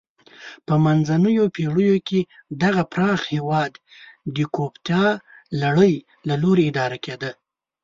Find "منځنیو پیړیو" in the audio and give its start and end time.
0.85-1.95